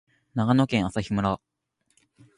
[0.33, 1.39] 長野県朝日村